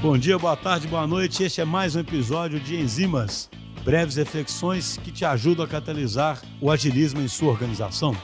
Bom 0.00 0.16
dia, 0.16 0.38
boa 0.38 0.56
tarde, 0.56 0.86
boa 0.86 1.08
noite. 1.08 1.42
Este 1.42 1.60
é 1.60 1.64
mais 1.64 1.96
um 1.96 2.00
episódio 2.00 2.60
de 2.60 2.76
Enzimas, 2.76 3.50
breves 3.84 4.14
reflexões 4.14 4.96
que 5.02 5.10
te 5.10 5.24
ajudam 5.24 5.64
a 5.64 5.68
catalisar 5.68 6.40
o 6.60 6.70
agilismo 6.70 7.20
em 7.20 7.26
sua 7.26 7.50
organização. 7.50 8.16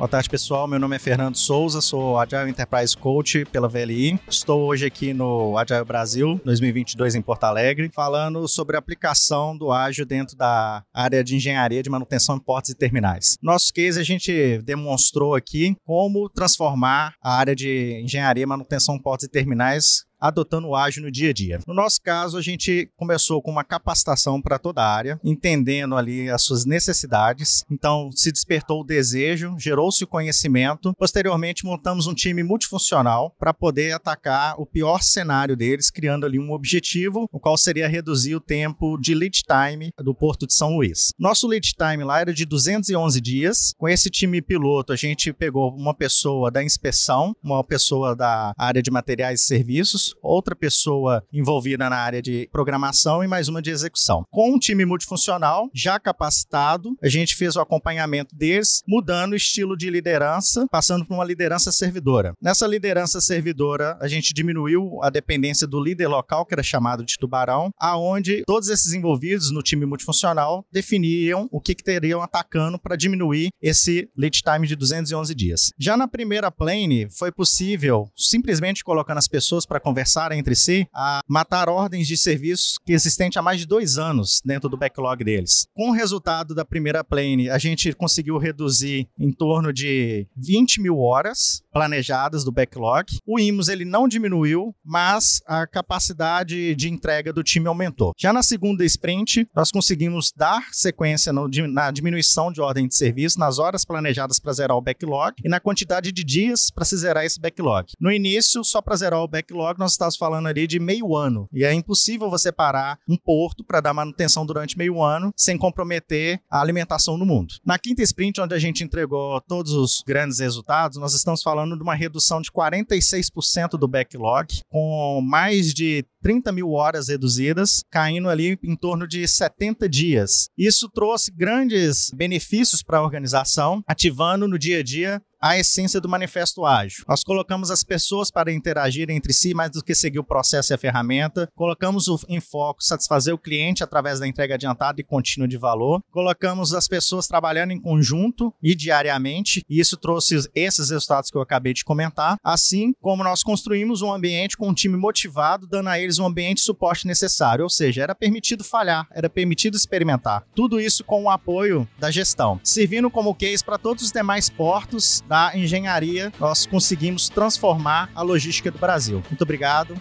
Boa 0.00 0.08
tarde, 0.08 0.30
pessoal. 0.30 0.66
Meu 0.66 0.78
nome 0.78 0.96
é 0.96 0.98
Fernando 0.98 1.36
Souza, 1.36 1.82
sou 1.82 2.18
Agile 2.18 2.48
Enterprise 2.48 2.96
Coach 2.96 3.44
pela 3.44 3.68
VLI. 3.68 4.18
Estou 4.26 4.62
hoje 4.62 4.86
aqui 4.86 5.12
no 5.12 5.58
Agile 5.58 5.84
Brasil 5.84 6.40
2022 6.42 7.16
em 7.16 7.20
Porto 7.20 7.44
Alegre, 7.44 7.90
falando 7.92 8.48
sobre 8.48 8.76
a 8.76 8.78
aplicação 8.78 9.54
do 9.54 9.70
ágil 9.70 10.06
dentro 10.06 10.34
da 10.38 10.82
área 10.94 11.22
de 11.22 11.36
engenharia 11.36 11.82
de 11.82 11.90
manutenção 11.90 12.36
em 12.36 12.40
portos 12.40 12.70
e 12.70 12.74
terminais. 12.74 13.36
Nosso 13.42 13.74
case 13.74 14.00
a 14.00 14.02
gente 14.02 14.62
demonstrou 14.62 15.34
aqui 15.34 15.76
como 15.84 16.30
transformar 16.30 17.12
a 17.22 17.36
área 17.36 17.54
de 17.54 18.00
engenharia 18.02 18.46
manutenção 18.46 18.94
em 18.96 19.02
portos 19.02 19.26
e 19.26 19.30
terminais 19.30 20.06
adotando 20.20 20.68
o 20.68 20.76
ágil 20.76 21.02
no 21.02 21.10
dia 21.10 21.30
a 21.30 21.32
dia. 21.32 21.60
No 21.66 21.74
nosso 21.74 22.00
caso, 22.02 22.36
a 22.36 22.42
gente 22.42 22.90
começou 22.96 23.40
com 23.40 23.50
uma 23.50 23.64
capacitação 23.64 24.40
para 24.40 24.58
toda 24.58 24.82
a 24.82 24.94
área, 24.94 25.20
entendendo 25.24 25.96
ali 25.96 26.28
as 26.28 26.42
suas 26.42 26.64
necessidades. 26.64 27.64
Então, 27.70 28.10
se 28.12 28.30
despertou 28.30 28.80
o 28.80 28.84
desejo, 28.84 29.56
gerou-se 29.58 30.02
o 30.04 30.06
conhecimento. 30.06 30.94
Posteriormente, 30.98 31.64
montamos 31.64 32.06
um 32.06 32.14
time 32.14 32.42
multifuncional 32.42 33.34
para 33.38 33.54
poder 33.54 33.92
atacar 33.92 34.60
o 34.60 34.66
pior 34.66 35.02
cenário 35.02 35.56
deles, 35.56 35.90
criando 35.90 36.26
ali 36.26 36.38
um 36.38 36.52
objetivo, 36.52 37.28
o 37.32 37.40
qual 37.40 37.56
seria 37.56 37.88
reduzir 37.88 38.34
o 38.34 38.40
tempo 38.40 38.98
de 38.98 39.14
lead 39.14 39.42
time 39.42 39.92
do 39.98 40.14
Porto 40.14 40.46
de 40.46 40.54
São 40.54 40.76
Luís. 40.76 41.12
Nosso 41.18 41.46
lead 41.46 41.72
time 41.74 42.04
lá 42.04 42.20
era 42.20 42.32
de 42.32 42.44
211 42.44 43.20
dias. 43.20 43.74
Com 43.78 43.88
esse 43.88 44.10
time 44.10 44.42
piloto, 44.42 44.92
a 44.92 44.96
gente 44.96 45.32
pegou 45.32 45.74
uma 45.74 45.94
pessoa 45.94 46.50
da 46.50 46.62
inspeção, 46.62 47.34
uma 47.42 47.62
pessoa 47.64 48.14
da 48.14 48.52
área 48.58 48.82
de 48.82 48.90
materiais 48.90 49.40
e 49.40 49.44
serviços, 49.44 50.09
outra 50.22 50.54
pessoa 50.54 51.24
envolvida 51.32 51.88
na 51.88 51.96
área 51.96 52.22
de 52.22 52.48
programação 52.52 53.22
e 53.22 53.28
mais 53.28 53.48
uma 53.48 53.62
de 53.62 53.70
execução. 53.70 54.24
Com 54.30 54.54
um 54.54 54.58
time 54.58 54.84
multifuncional 54.84 55.68
já 55.74 55.98
capacitado, 55.98 56.96
a 57.02 57.08
gente 57.08 57.36
fez 57.36 57.56
o 57.56 57.60
acompanhamento 57.60 58.34
deles, 58.34 58.82
mudando 58.86 59.32
o 59.32 59.36
estilo 59.36 59.76
de 59.76 59.90
liderança, 59.90 60.66
passando 60.70 61.04
por 61.06 61.14
uma 61.14 61.24
liderança 61.24 61.72
servidora. 61.72 62.34
Nessa 62.40 62.66
liderança 62.66 63.20
servidora, 63.20 63.96
a 64.00 64.08
gente 64.08 64.34
diminuiu 64.34 65.02
a 65.02 65.10
dependência 65.10 65.66
do 65.66 65.82
líder 65.82 66.08
local, 66.08 66.44
que 66.44 66.54
era 66.54 66.62
chamado 66.62 67.04
de 67.04 67.16
tubarão, 67.18 67.70
aonde 67.78 68.42
todos 68.46 68.68
esses 68.68 68.92
envolvidos 68.92 69.50
no 69.50 69.62
time 69.62 69.86
multifuncional 69.86 70.64
definiam 70.72 71.48
o 71.50 71.60
que, 71.60 71.74
que 71.74 71.84
teriam 71.84 72.22
atacando 72.22 72.78
para 72.78 72.96
diminuir 72.96 73.50
esse 73.60 74.08
lead 74.16 74.42
time 74.42 74.66
de 74.66 74.76
211 74.76 75.34
dias. 75.34 75.70
Já 75.78 75.96
na 75.96 76.08
primeira 76.08 76.50
plane, 76.50 77.08
foi 77.10 77.30
possível 77.30 78.10
simplesmente 78.16 78.84
colocando 78.84 79.18
as 79.18 79.28
pessoas 79.28 79.64
para 79.66 79.80
conversar 79.80 79.99
conversar 80.00 80.32
entre 80.32 80.54
si 80.54 80.86
a 80.94 81.20
matar 81.28 81.68
ordens 81.68 82.06
de 82.06 82.16
serviços 82.16 82.78
que 82.84 82.92
existem 82.92 83.30
há 83.34 83.42
mais 83.42 83.60
de 83.60 83.66
dois 83.66 83.98
anos 83.98 84.40
dentro 84.44 84.68
do 84.68 84.76
backlog 84.76 85.22
deles. 85.22 85.66
Com 85.74 85.90
o 85.90 85.92
resultado 85.92 86.54
da 86.54 86.64
primeira 86.64 87.04
plane, 87.04 87.50
a 87.50 87.58
gente 87.58 87.92
conseguiu 87.92 88.38
reduzir 88.38 89.06
em 89.18 89.30
torno 89.30 89.72
de 89.72 90.26
20 90.36 90.80
mil 90.80 90.98
horas 90.98 91.62
planejadas 91.72 92.44
do 92.44 92.52
backlog. 92.52 93.06
O 93.26 93.38
IMOS 93.38 93.68
ele 93.68 93.84
não 93.84 94.08
diminuiu, 94.08 94.74
mas 94.84 95.40
a 95.46 95.66
capacidade 95.66 96.74
de 96.74 96.88
entrega 96.88 97.32
do 97.32 97.42
time 97.42 97.68
aumentou. 97.68 98.12
Já 98.18 98.32
na 98.32 98.42
segunda 98.42 98.84
sprint, 98.84 99.46
nós 99.54 99.70
conseguimos 99.70 100.32
dar 100.36 100.68
sequência 100.72 101.32
no, 101.32 101.48
na 101.68 101.90
diminuição 101.90 102.50
de 102.50 102.60
ordem 102.60 102.88
de 102.88 102.96
serviço, 102.96 103.38
nas 103.38 103.58
horas 103.58 103.84
planejadas 103.84 104.40
para 104.40 104.52
zerar 104.52 104.76
o 104.76 104.82
backlog 104.82 105.34
e 105.44 105.48
na 105.48 105.60
quantidade 105.60 106.10
de 106.10 106.24
dias 106.24 106.70
para 106.70 106.84
se 106.84 106.96
zerar 106.96 107.24
esse 107.24 107.40
backlog. 107.40 107.92
No 108.00 108.10
início, 108.10 108.64
só 108.64 108.80
para 108.80 108.96
zerar 108.96 109.20
o 109.20 109.28
backlog, 109.28 109.78
nós 109.78 109.89
estávamos 109.92 110.16
falando 110.16 110.46
ali 110.46 110.66
de 110.66 110.78
meio 110.78 111.16
ano. 111.16 111.48
E 111.52 111.64
é 111.64 111.72
impossível 111.72 112.30
você 112.30 112.50
parar 112.52 112.98
um 113.08 113.16
porto 113.16 113.64
para 113.64 113.80
dar 113.80 113.94
manutenção 113.94 114.44
durante 114.46 114.78
meio 114.78 115.02
ano 115.02 115.32
sem 115.36 115.56
comprometer 115.56 116.40
a 116.50 116.60
alimentação 116.60 117.16
no 117.16 117.26
mundo. 117.26 117.54
Na 117.64 117.78
quinta 117.78 118.02
sprint, 118.02 118.40
onde 118.40 118.54
a 118.54 118.58
gente 118.58 118.84
entregou 118.84 119.40
todos 119.42 119.72
os 119.72 120.02
grandes 120.06 120.38
resultados, 120.38 120.98
nós 120.98 121.14
estamos 121.14 121.42
falando 121.42 121.76
de 121.76 121.82
uma 121.82 121.94
redução 121.94 122.40
de 122.40 122.50
46% 122.50 123.78
do 123.78 123.88
backlog, 123.88 124.60
com 124.68 125.20
mais 125.22 125.72
de 125.72 126.04
30 126.22 126.52
mil 126.52 126.72
horas 126.72 127.08
reduzidas, 127.08 127.82
caindo 127.90 128.28
ali 128.28 128.58
em 128.62 128.76
torno 128.76 129.06
de 129.06 129.26
70 129.26 129.88
dias. 129.88 130.48
Isso 130.56 130.88
trouxe 130.88 131.30
grandes 131.30 132.10
benefícios 132.14 132.82
para 132.82 132.98
a 132.98 133.02
organização, 133.02 133.82
ativando 133.86 134.46
no 134.46 134.58
dia 134.58 134.80
a 134.80 134.82
dia 134.82 135.22
a 135.40 135.58
essência 135.58 136.00
do 136.00 136.08
manifesto 136.08 136.66
ágil. 136.66 137.04
Nós 137.08 137.24
colocamos 137.24 137.70
as 137.70 137.82
pessoas 137.82 138.30
para 138.30 138.52
interagir 138.52 139.10
entre 139.10 139.32
si 139.32 139.54
mais 139.54 139.70
do 139.70 139.82
que 139.82 139.94
seguir 139.94 140.18
o 140.18 140.24
processo 140.24 140.72
e 140.72 140.74
a 140.74 140.78
ferramenta. 140.78 141.50
Colocamos 141.54 142.08
o, 142.08 142.20
em 142.28 142.40
foco 142.40 142.84
satisfazer 142.84 143.32
o 143.32 143.38
cliente 143.38 143.82
através 143.82 144.20
da 144.20 144.26
entrega 144.26 144.54
adiantada 144.54 145.00
e 145.00 145.04
contínua 145.04 145.48
de 145.48 145.56
valor. 145.56 146.02
Colocamos 146.10 146.74
as 146.74 146.86
pessoas 146.86 147.26
trabalhando 147.26 147.70
em 147.70 147.80
conjunto 147.80 148.52
e 148.62 148.74
diariamente, 148.74 149.64
e 149.68 149.80
isso 149.80 149.96
trouxe 149.96 150.48
esses 150.54 150.90
resultados 150.90 151.30
que 151.30 151.36
eu 151.36 151.42
acabei 151.42 151.72
de 151.72 151.84
comentar. 151.84 152.36
Assim 152.44 152.92
como 153.00 153.24
nós 153.24 153.42
construímos 153.42 154.02
um 154.02 154.12
ambiente 154.12 154.56
com 154.56 154.68
um 154.68 154.74
time 154.74 154.96
motivado, 154.96 155.66
dando 155.66 155.88
a 155.88 155.98
eles 155.98 156.18
um 156.18 156.26
ambiente 156.26 156.58
de 156.58 156.64
suporte 156.64 157.06
necessário, 157.06 157.62
ou 157.62 157.70
seja, 157.70 158.02
era 158.02 158.14
permitido 158.14 158.62
falhar, 158.62 159.06
era 159.12 159.30
permitido 159.30 159.76
experimentar. 159.76 160.44
Tudo 160.54 160.80
isso 160.80 161.02
com 161.04 161.24
o 161.24 161.30
apoio 161.30 161.88
da 161.98 162.10
gestão, 162.10 162.60
servindo 162.62 163.10
como 163.10 163.34
case 163.34 163.64
para 163.64 163.78
todos 163.78 164.04
os 164.04 164.12
demais 164.12 164.50
portos 164.50 165.22
da 165.30 165.56
engenharia, 165.56 166.32
nós 166.40 166.66
conseguimos 166.66 167.28
transformar 167.28 168.10
a 168.16 168.20
logística 168.20 168.68
do 168.68 168.80
Brasil. 168.80 169.22
Muito 169.30 169.42
obrigado 169.42 169.94